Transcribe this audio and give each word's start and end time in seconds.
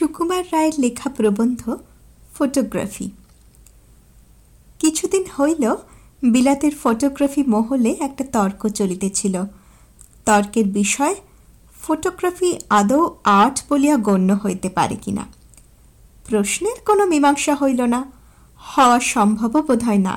সুকুমার 0.00 0.44
রায়ের 0.52 0.76
লেখা 0.84 1.08
প্রবন্ধ 1.18 1.60
ফটোগ্রাফি 2.36 3.06
কিছুদিন 4.80 5.24
হইল 5.36 5.64
বিলাতের 6.32 6.74
ফটোগ্রাফি 6.82 7.42
মহলে 7.54 7.90
একটা 8.06 8.24
তর্ক 8.36 8.60
চলিতেছিল 8.78 9.34
তর্কের 10.26 10.66
বিষয় 10.78 11.14
ফটোগ্রাফি 11.84 12.50
আদৌ 12.78 13.02
আর্ট 13.40 13.56
বলিয়া 13.68 13.96
গণ্য 14.06 14.30
হইতে 14.44 14.68
পারে 14.78 14.96
কিনা 15.04 15.24
প্রশ্নের 16.26 16.78
কোনো 16.88 17.02
মীমাংসা 17.12 17.54
হইল 17.62 17.80
না 17.94 18.00
হওয়া 18.70 18.98
সম্ভব 19.14 19.52
বোধহয় 19.68 20.02
না 20.08 20.14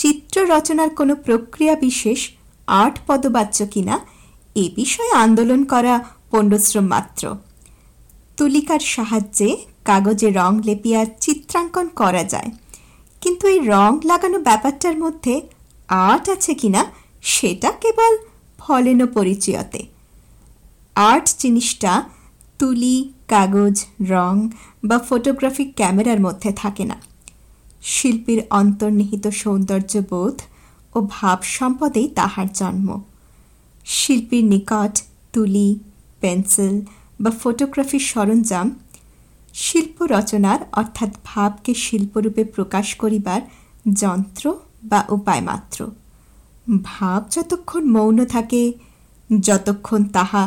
চিত্র 0.00 0.36
রচনার 0.54 0.90
কোনো 0.98 1.12
প্রক্রিয়া 1.26 1.74
বিশেষ 1.86 2.20
আর্ট 2.82 2.96
পদবাচ্য 3.08 3.58
কিনা 3.74 3.96
এ 4.62 4.64
বিষয়ে 4.80 5.12
আন্দোলন 5.24 5.60
করা 5.72 5.94
পণ্ডশ্রম 6.30 6.88
মাত্র 6.96 7.24
তুলিকার 8.38 8.82
সাহায্যে 8.94 9.48
কাগজে 9.88 10.28
রং 10.40 10.52
লেপিয়া 10.68 11.00
চিত্রাঙ্কন 11.24 11.86
করা 12.00 12.24
যায় 12.32 12.50
কিন্তু 13.22 13.44
এই 13.54 13.60
রং 13.72 13.90
লাগানো 14.10 14.38
ব্যাপারটার 14.48 14.96
মধ্যে 15.04 15.34
আর্ট 16.08 16.24
আছে 16.34 16.52
কিনা 16.60 16.82
সেটা 17.34 17.70
কেবল 17.82 18.12
ফলেনো 18.62 19.06
পরিচিয়তে 19.16 19.80
আর্ট 21.10 21.26
জিনিসটা 21.42 21.92
তুলি 22.60 22.96
কাগজ 23.32 23.76
রং 24.14 24.34
বা 24.88 24.96
ফটোগ্রাফিক 25.08 25.68
ক্যামেরার 25.80 26.20
মধ্যে 26.26 26.50
থাকে 26.62 26.84
না 26.90 26.96
শিল্পীর 27.94 28.40
অন্তর্নিহিত 28.60 29.24
সৌন্দর্য 29.42 29.92
ও 30.96 30.98
ভাব 31.14 31.38
সম্পদেই 31.56 32.08
তাহার 32.18 32.48
জন্ম 32.60 32.88
শিল্পীর 33.98 34.44
নিকট 34.52 34.92
তুলি 35.34 35.68
পেন্সিল 36.22 36.74
বা 37.24 37.30
ফটোগ্রাফি 37.42 37.98
সরঞ্জাম 38.10 38.66
শিল্প 39.64 39.96
রচনার 40.14 40.58
অর্থাৎ 40.80 41.10
ভাবকে 41.28 41.72
শিল্পরূপে 41.86 42.42
প্রকাশ 42.56 42.86
করিবার 43.02 43.40
যন্ত্র 44.02 44.44
বা 44.90 45.00
উপায় 45.16 45.42
মাত্র 45.50 45.78
ভাব 46.90 47.20
যতক্ষণ 47.34 47.82
মৌন 47.96 48.18
থাকে 48.34 48.62
যতক্ষণ 49.48 50.00
তাহা 50.16 50.42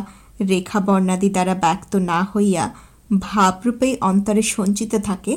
রেখা 0.52 0.80
বর্ণাদি 0.88 1.30
দ্বারা 1.36 1.55
ব্যক্ত 1.66 1.92
না 2.11 2.19
হইয়া 2.31 2.64
ভাবরূপে 3.25 3.88
অন্তরে 4.09 4.44
সঞ্চিত 4.55 4.94
থাকে 5.09 5.33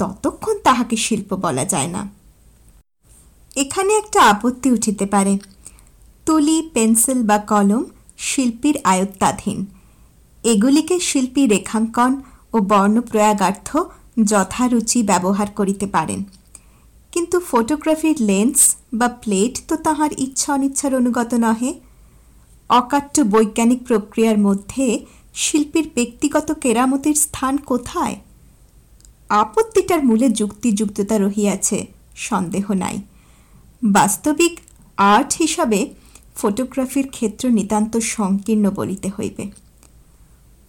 ততক্ষণ 0.00 0.54
তাহাকে 0.66 0.96
শিল্প 1.06 1.30
বলা 1.44 1.64
যায় 1.72 1.90
না 1.94 2.02
এখানে 3.62 3.92
একটা 4.02 4.18
আপত্তি 4.32 4.68
উঠিতে 4.76 5.04
পারে 5.14 5.32
তুলি 6.26 6.56
পেন্সিল 6.74 7.18
বা 7.30 7.38
কলম 7.50 7.82
শিল্পীর 8.28 8.76
আয়ত্তাধীন 8.92 9.58
আয়ত্তাধীন 9.58 9.58
এগুলিকে 10.52 10.96
শিল্পী 11.10 11.42
রেখাঙ্কন 11.54 12.12
ও 12.54 12.56
বর্ণ 12.70 12.96
যথা 14.32 14.64
রুচি 14.72 15.00
ব্যবহার 15.10 15.48
করিতে 15.58 15.86
পারেন 15.96 16.20
কিন্তু 17.12 17.36
ফটোগ্রাফির 17.50 18.16
লেন্স 18.28 18.58
বা 18.98 19.08
প্লেট 19.22 19.54
তো 19.68 19.74
তাহার 19.86 20.10
ইচ্ছা 20.26 20.48
অনিচ্ছার 20.56 20.92
অনুগত 21.00 21.30
নহে 21.44 21.70
অকাট্য 22.80 23.16
বৈজ্ঞানিক 23.34 23.80
প্রক্রিয়ার 23.90 24.38
মধ্যে 24.46 24.84
শিল্পীর 25.44 25.86
ব্যক্তিগত 25.96 26.48
কেরামতির 26.62 27.16
স্থান 27.26 27.54
কোথায় 27.70 28.16
আপত্তিটার 29.42 30.00
মূলে 30.08 30.26
যুক্তিযুক্ততা 30.40 31.16
রহিয়াছে 31.24 31.78
সন্দেহ 32.28 32.66
নাই 32.82 32.96
বাস্তবিক 33.96 34.54
আর্ট 35.14 35.30
হিসাবে 35.42 35.80
ফটোগ্রাফির 36.40 37.06
ক্ষেত্র 37.16 37.44
নিতান্ত 37.58 37.92
সংকীর্ণ 38.14 38.64
বলিতে 38.78 39.08
হইবে 39.16 39.44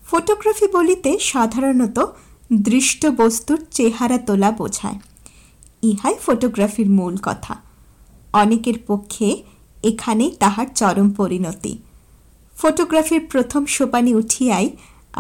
ফটোগ্রাফি 0.10 0.68
বলিতে 0.78 1.12
সাধারণত 1.34 1.98
দৃষ্ট 2.70 3.02
বস্তুর 3.22 3.60
চেহারা 3.78 4.18
তোলা 4.28 4.50
বোঝায় 4.60 4.98
ইহাই 5.90 6.16
ফটোগ্রাফির 6.26 6.90
মূল 6.98 7.16
কথা 7.28 7.54
অনেকের 8.42 8.78
পক্ষে 8.90 9.28
এখানেই 9.90 10.32
তাহার 10.44 10.68
চরম 10.80 11.08
পরিণতি 11.20 11.74
ফটোগ্রাফির 12.60 13.22
প্রথম 13.34 13.62
সোপানি 13.76 14.12
উঠিয়াই 14.22 14.68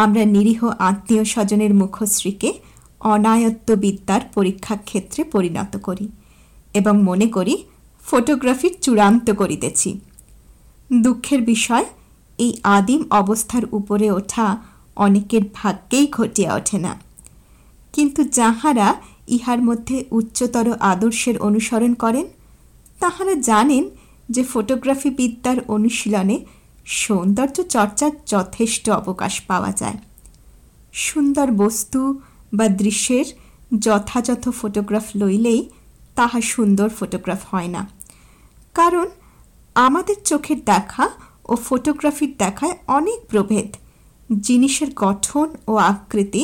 আমরা 0.03 0.23
নিরীহ 0.35 0.59
আত্মীয় 0.89 1.23
স্বজনের 1.33 1.73
মুখশ্রীকে 1.81 2.49
অনায়ত্ত 3.13 3.67
বিদ্যার 3.83 4.21
পরীক্ষা 4.35 4.75
ক্ষেত্রে 4.87 5.21
পরিণত 5.33 5.73
করি 5.87 6.05
এবং 6.79 6.93
মনে 7.09 7.27
করি 7.35 7.55
ফটোগ্রাফি 8.09 8.69
চূড়ান্ত 8.83 9.27
করিতেছি 9.41 9.89
দুঃখের 11.05 11.41
বিষয় 11.51 11.85
এই 12.43 12.51
আদিম 12.75 13.01
অবস্থার 13.21 13.63
উপরে 13.79 14.07
ওঠা 14.19 14.47
অনেকের 15.05 15.43
ভাগ্যেই 15.59 16.05
ঘটে 16.17 16.43
ওঠে 16.57 16.77
না 16.85 16.93
কিন্তু 17.95 18.21
যাহারা 18.39 18.87
ইহার 19.35 19.59
মধ্যে 19.69 19.95
উচ্চতর 20.19 20.67
আদর্শের 20.91 21.35
অনুসরণ 21.47 21.93
করেন 22.03 22.25
তাহারা 23.01 23.33
জানেন 23.49 23.83
যে 24.35 24.41
ফটোগ্রাফি 24.53 25.09
বিদ্যার 25.19 25.57
অনুশীলনে 25.75 26.37
সৌন্দর্য 27.03 27.57
চর্চার 27.75 28.11
যথেষ্ট 28.33 28.85
অবকাশ 29.01 29.33
পাওয়া 29.49 29.71
যায় 29.81 29.97
সুন্দর 31.07 31.47
বস্তু 31.63 31.99
বা 32.57 32.65
দৃশ্যের 32.81 33.27
যথাযথ 33.85 34.43
ফটোগ্রাফ 34.59 35.05
লইলেই 35.21 35.61
তাহা 36.17 36.39
সুন্দর 36.53 36.87
ফটোগ্রাফ 36.97 37.41
হয় 37.51 37.69
না 37.75 37.81
কারণ 38.77 39.07
আমাদের 39.85 40.17
চোখের 40.29 40.59
দেখা 40.71 41.05
ও 41.51 41.53
ফটোগ্রাফির 41.67 42.31
দেখায় 42.43 42.75
অনেক 42.97 43.19
প্রভেদ 43.31 43.67
জিনিসের 44.47 44.89
গঠন 45.03 45.47
ও 45.71 45.73
আকৃতি 45.91 46.43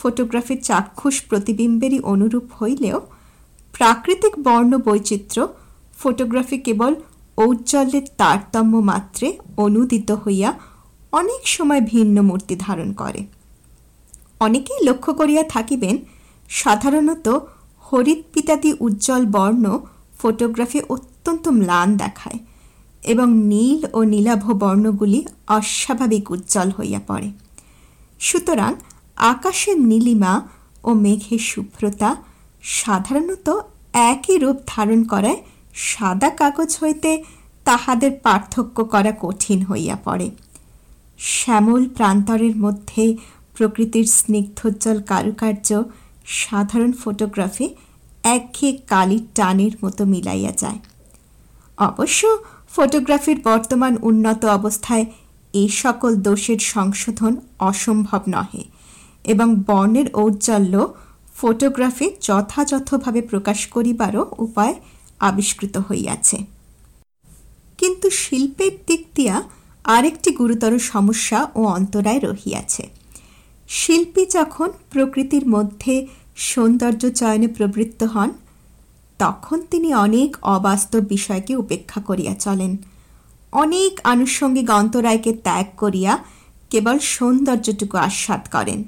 ফটোগ্রাফিক 0.00 0.58
চাক্ষুষ 0.68 1.16
প্রতিবিম্বেরি 1.30 1.98
অনুরূপ 2.12 2.46
হইলেও 2.58 2.98
প্রাকৃতিক 3.76 4.34
বর্ণ 4.46 4.72
বৈচিত্র 4.86 5.36
ফটোগ্রাফি 6.00 6.56
কেবল 6.66 6.92
ঔজ্জ্বল্যের 7.44 8.06
তারতম্য 8.20 8.74
মাত্রে 8.90 9.26
অনুদিত 9.64 10.08
হইয়া 10.24 10.50
অনেক 11.20 11.42
সময় 11.56 11.82
ভিন্ন 11.94 12.16
মূর্তি 12.28 12.54
ধারণ 12.66 12.88
করে 13.02 13.20
অনেকেই 14.46 14.80
লক্ষ্য 14.88 15.10
করিয়া 15.20 15.42
থাকিবেন 15.54 15.96
সাধারণত 16.62 17.26
হরিৎ 17.88 18.20
পিতাদি 18.34 18.70
উজ্জ্বল 18.86 19.22
বর্ণ 19.36 19.64
ফটোগ্রাফি 20.20 20.80
অত্যন্ত 20.94 21.44
ম্লান 21.60 21.88
দেখায় 22.02 22.38
এবং 23.12 23.28
নীল 23.52 23.80
ও 23.98 24.00
নীলাভ 24.12 24.44
বর্ণগুলি 24.62 25.20
অস্বাভাবিক 25.58 26.24
উজ্জ্বল 26.34 26.68
হইয়া 26.78 27.00
পড়ে 27.08 27.28
সুতরাং 28.28 28.70
আকাশের 29.32 29.76
নীলিমা 29.90 30.32
ও 30.88 30.90
মেঘের 31.04 31.42
শুভ্রতা 31.50 32.10
সাধারণত 32.80 33.48
একই 34.12 34.36
রূপ 34.42 34.56
ধারণ 34.74 35.00
করে 35.12 35.32
সাদা 35.90 36.30
কাগজ 36.40 36.70
হইতে 36.82 37.10
তাহাদের 37.68 38.12
পার্থক্য 38.24 38.76
করা 38.92 39.12
কঠিন 39.24 39.58
হইয়া 39.70 39.96
পড়ে 40.06 40.28
শ্যামল 41.34 41.82
প্রান্তরের 41.96 42.54
মধ্যে 42.64 43.04
প্রকৃতির 43.56 44.06
স্নিগ্ধ 44.18 44.60
কারুকার্য 45.10 45.68
সাধারণ 46.42 46.92
ফটোগ্রাফি 47.02 47.66
একই 48.36 48.70
কালি 48.92 49.18
টানির 49.36 49.74
মতো 49.82 50.02
মিলাইয়া 50.12 50.52
যায় 50.62 50.80
অবশ্য 51.88 52.20
ফটোগ্রাফির 52.74 53.38
বর্তমান 53.50 53.92
উন্নত 54.08 54.40
অবস্থায় 54.58 55.04
এই 55.60 55.68
সকল 55.82 56.10
দোষের 56.28 56.60
সংশোধন 56.74 57.32
অসম্ভব 57.70 58.22
নহে 58.34 58.62
এবং 59.32 59.48
বর্ণের 59.68 60.08
ঔজ্জ্বল্য 60.22 60.74
ফটোগ্রাফি 61.40 62.06
যথাযথভাবে 62.28 63.20
প্রকাশ 63.30 63.58
করিবার 63.74 64.14
উপায় 64.46 64.74
আবিষ্কৃত 65.28 65.74
হইয়াছে 65.88 66.38
কিন্তু 67.80 68.06
শিল্পের 68.22 68.74
দিক 68.88 69.02
দিয়া 69.16 69.36
আরেকটি 69.96 70.28
গুরুতর 70.40 70.72
সমস্যা 70.92 71.38
ও 71.60 71.60
অন্তরায় 71.78 72.20
রহিয়াছে 72.28 72.84
শিল্পী 73.80 74.22
যখন 74.36 74.68
প্রকৃতির 74.92 75.44
মধ্যে 75.54 75.94
সৌন্দর্য 76.50 77.02
চয়নে 77.20 77.48
প্রবৃত্ত 77.56 78.00
হন 78.14 78.30
তখন 79.22 79.58
তিনি 79.72 79.88
অনেক 80.06 80.30
অবাস্তব 80.56 81.02
বিষয়কে 81.14 81.52
উপেক্ষা 81.62 82.00
করিয়া 82.08 82.34
চলেন 82.44 82.72
অনেক 83.62 83.92
আনুষঙ্গিক 84.12 84.68
অন্তরায়কে 84.80 85.32
ত্যাগ 85.46 85.66
করিয়া 85.82 86.12
কেবল 86.72 86.96
সৌন্দর্যটুকু 87.16 87.96
আস্বাদ 88.08 88.42
করেন 88.54 88.80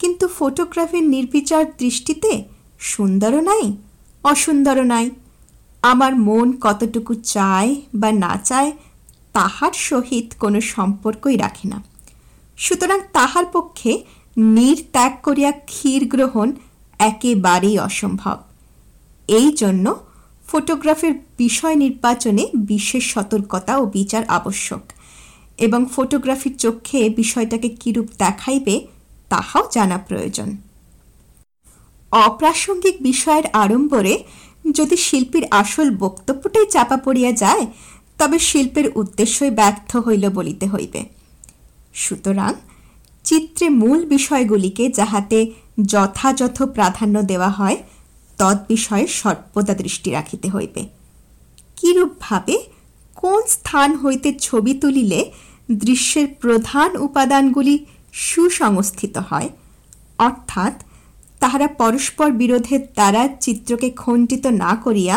কিন্তু 0.00 0.24
ফটোগ্রাফের 0.38 1.04
নির্বিচার 1.14 1.62
দৃষ্টিতে 1.82 2.30
সুন্দরও 2.92 3.40
নাই 3.50 3.66
অসুন্দরও 4.32 4.84
নাই 4.94 5.06
আমার 5.90 6.12
মন 6.28 6.48
কতটুকু 6.64 7.12
চায় 7.34 7.70
বা 8.00 8.10
না 8.24 8.32
চায় 8.48 8.70
তাহার 9.36 9.74
সহিত 9.88 10.26
কোনো 10.42 10.58
সম্পর্কই 10.74 11.36
রাখে 11.44 11.66
না 11.72 11.78
সুতরাং 12.64 12.98
তাহার 13.16 13.46
পক্ষে 13.54 13.92
নির 14.56 14.78
ত্যাগ 14.94 15.12
করিয়া 15.26 15.50
ক্ষীর 15.70 16.02
গ্রহণ 16.14 16.48
একেবারেই 17.10 17.76
অসম্ভব 17.88 18.36
এই 19.38 19.48
জন্য 19.62 19.86
ফটোগ্রাফের 20.50 21.12
বিষয় 21.42 21.76
নির্বাচনে 21.84 22.44
বিশেষ 22.72 23.04
সতর্কতা 23.14 23.72
ও 23.82 23.84
বিচার 23.96 24.22
আবশ্যক 24.38 24.82
এবং 25.66 25.80
ফটোগ্রাফির 25.94 26.54
চোখে 26.64 27.00
বিষয়টাকে 27.20 27.68
কি 27.80 27.90
রূপ 27.96 28.08
দেখাইবে 28.22 28.74
তাহাও 29.32 29.64
জানা 29.76 29.98
প্রয়োজন 30.08 30.48
অপ্রাসঙ্গিক 32.26 32.96
বিষয়ের 33.08 33.46
আরম্ভরে 33.62 34.14
যদি 34.78 34.96
শিল্পীর 35.06 35.44
আসল 35.60 35.88
বক্তব্যটাই 36.04 36.66
চাপা 36.74 36.96
পড়িয়া 37.06 37.32
যায় 37.42 37.64
তবে 38.20 38.38
শিল্পের 38.48 38.86
উদ্দেশ্যই 39.00 39.52
ব্যর্থ 39.60 39.90
হইল 40.06 40.24
বলিতে 40.38 40.66
হইবে 40.72 41.00
সুতরাং 42.04 42.52
চিত্রে 43.28 43.66
মূল 43.80 44.00
বিষয়গুলিকে 44.14 44.84
যাহাতে 44.98 45.38
যথাযথ 45.92 46.56
প্রাধান্য 46.76 47.16
দেওয়া 47.30 47.50
হয় 47.58 47.78
তদ 48.40 48.56
বিষয়ে 48.72 49.06
সর্বদা 49.20 49.74
দৃষ্টি 49.82 50.08
রাখিতে 50.16 50.48
হইবে 50.54 50.80
কিরূপভাবে 51.78 52.56
কোন 53.20 53.40
স্থান 53.56 53.88
হইতে 54.02 54.28
ছবি 54.46 54.72
তুলিলে 54.82 55.20
দৃশ্যের 55.84 56.26
প্রধান 56.42 56.90
উপাদানগুলি 57.06 57.74
সুসংস্থিত 58.26 59.14
হয় 59.30 59.48
অর্থাৎ 60.26 60.74
তাহারা 61.40 61.68
পরস্পর 61.80 62.28
বিরোধে 62.42 62.76
তারা 62.98 63.22
চিত্রকে 63.44 63.88
খণ্ডিত 64.02 64.44
না 64.64 64.72
করিয়া 64.84 65.16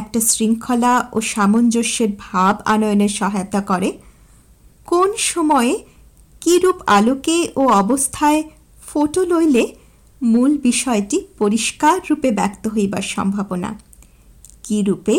একটা 0.00 0.18
শৃঙ্খলা 0.30 0.94
ও 1.16 1.18
সামঞ্জস্যের 1.32 2.10
ভাব 2.24 2.54
আনয়নের 2.74 3.12
সহায়তা 3.20 3.60
করে 3.70 3.88
কোন 4.90 5.08
সময়ে 5.32 5.74
কিরূপ 6.42 6.76
আলোকে 6.96 7.36
ও 7.60 7.62
অবস্থায় 7.82 8.40
ফটো 8.88 9.20
লইলে 9.32 9.64
মূল 10.32 10.52
বিষয়টি 10.68 11.18
পরিষ্কার 11.40 11.96
রূপে 12.08 12.28
ব্যক্ত 12.38 12.64
হইবার 12.74 13.04
সম্ভাবনা 13.14 13.70
কি 14.64 14.78
রূপে 14.88 15.16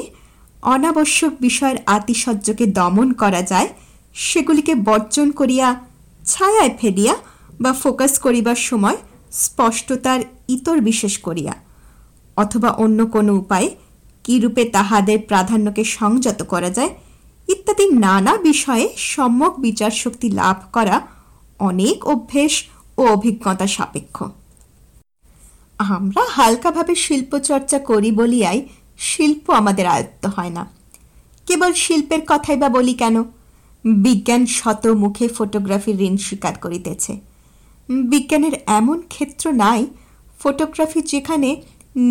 অনাবশ্যক 0.74 1.34
বিষয়ের 1.46 1.80
আতিশয্যকে 1.98 2.66
দমন 2.80 3.08
করা 3.22 3.42
যায় 3.52 3.70
সেগুলিকে 4.28 4.74
বর্জন 4.88 5.28
করিয়া 5.40 5.68
ছায়ায় 6.32 6.74
ফেলিয়া 6.80 7.16
বা 7.64 7.72
ফোকাস 7.82 8.14
করিবার 8.26 8.60
সময় 8.70 8.98
স্পষ্টতার 9.44 10.20
ইতর 10.56 10.78
বিশেষ 10.90 11.14
করিয়া 11.28 11.54
অথবা 12.44 12.70
অন্য 12.84 13.00
কোন 13.16 13.28
উপায় 13.42 13.68
কি 14.26 14.36
রূপে 14.44 14.64
তাহাদের 14.76 15.18
প্রাধান্যকে 15.30 15.84
সংযত 16.00 16.40
করা 16.54 16.70
যায় 16.78 16.92
ইত্যাদি 17.54 17.86
নানা 18.06 18.34
বিষয়ে 18.50 18.86
সম্মক 19.14 19.54
বিচার 19.66 19.92
শক্তি 20.04 20.28
লাভ 20.42 20.58
করা 20.76 20.96
অনেক 21.70 21.98
অভ্যাস 22.14 22.54
ও 23.00 23.02
অভিজ্ঞতা 23.16 23.68
সাপেক্ষ 23.76 24.18
আমরা 25.98 26.24
হালকাভাবে 26.38 26.94
শিল্প 27.06 27.32
চর্চা 27.50 27.78
করি 27.90 28.10
বলিয়াই 28.20 28.60
শিল্প 29.10 29.46
আমাদের 29.62 29.86
আয়ত্ত 29.96 30.24
হয় 30.36 30.52
না 30.58 30.64
কেবল 31.48 31.72
শিল্পের 31.84 32.22
কথাই 32.32 32.58
বা 32.62 32.70
বলি 32.78 32.94
কেন 33.02 33.16
বিজ্ঞান 34.06 34.44
শত 34.60 34.84
মুখে 35.04 35.26
ফটোগ্রাফির 35.38 35.98
ঋণ 36.08 36.16
স্বীকার 36.28 36.54
করিতেছে 36.64 37.14
বিজ্ঞানের 38.12 38.56
এমন 38.80 38.98
ক্ষেত্র 39.14 39.46
নাই 39.64 39.82
ফটোগ্রাফি 40.42 41.00
যেখানে 41.14 41.50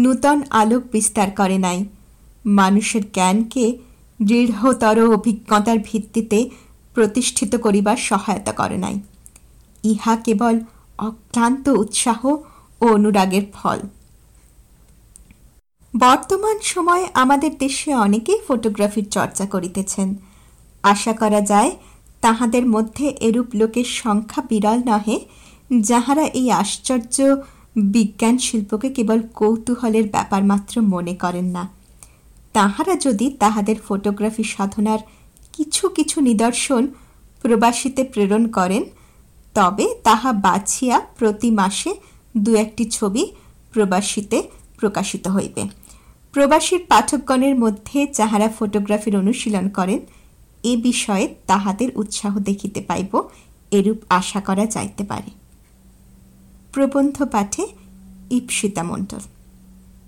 নূতন 0.03 0.39
আলোক 0.61 0.83
বিস্তার 0.95 1.29
করে 1.41 1.57
নাই 1.67 1.79
মানুষের 2.61 3.05
জ্ঞানকে 3.17 3.65
দৃঢ়তর 4.29 4.97
অভিজ্ঞতার 5.17 5.79
ভিত্তিতে 5.89 6.39
প্রতিষ্ঠিত 6.97 7.53
করিবার 7.65 7.99
সহায়তা 8.09 8.53
করে 8.61 8.77
নাই 8.85 8.97
ইহা 9.93 10.15
কেবল 10.27 10.55
অক্লান্ত 11.09 11.65
উৎসাহ 11.83 12.21
আগের 13.25 13.45
ফল 13.57 13.79
বর্তমান 16.05 16.57
সময়ে 16.73 17.05
আমাদের 17.23 17.53
দেশে 17.65 17.91
অনেকেই 18.07 18.41
ফটোগ্রাফির 18.49 19.07
চর্চা 19.17 19.45
করিতেছেন 19.55 20.09
আশা 20.93 21.13
করা 21.23 21.41
যায় 21.53 21.73
তাহাদের 22.25 22.65
মধ্যে 22.75 23.07
এরূপ 23.27 23.49
লোকের 23.61 23.89
সংখ্যা 24.03 24.41
বিরল 24.51 24.79
নহে 24.91 25.17
যাহারা 25.89 26.25
এই 26.41 26.49
আশ্চর্য 26.63 27.17
বিজ্ঞান 27.95 28.37
শিল্পকে 28.47 28.89
কেবল 28.97 29.19
কৌতূহলের 29.39 30.07
ব্যাপার 30.15 30.43
মাত্র 30.51 30.75
মনে 30.95 31.15
করেন 31.23 31.47
না 31.57 31.65
তাহারা 32.57 32.95
যদি 33.07 33.27
তাহাদের 33.43 33.77
ফটোগ্রাফি 33.87 34.45
সাধনার 34.55 35.01
কিছু 35.57 35.85
কিছু 35.97 36.17
নিদর্শন 36.29 36.83
প্রবাসীতে 37.43 38.03
প্রেরণ 38.13 38.43
করেন 38.59 38.83
তবে 39.59 39.87
তাহা 40.09 40.31
বাছিয়া 40.47 40.97
প্রতি 41.19 41.51
মাসে 41.61 41.91
দু 42.45 42.53
একটি 42.65 42.85
ছবি 42.97 43.23
প্রবাসীতে 43.73 44.39
প্রকাশিত 44.81 45.25
হইবে 45.37 45.63
প্রবাসী 46.35 46.77
পাঠকগণের 46.91 47.55
মধ্যে 47.65 47.99
যাহারা 48.19 48.49
ফটোগ্রাফির 48.59 49.15
অনুশীলন 49.23 49.67
করেন 49.79 50.01
এই 50.71 50.77
বিষয়ে 50.89 51.25
তাহাদের 51.51 51.89
উৎসাহ 52.01 52.33
দেখিতে 52.49 52.81
পাইব 52.91 53.13
এরূপ 53.79 53.99
আশা 54.21 54.41
করা 54.49 54.65
যাইতে 54.75 55.03
পারে 55.11 55.31
প্রবন্ধ 56.75 57.17
পাঠে 57.35 57.63
ইপশিতা 58.39 58.83
মণ্ডল 58.91 59.42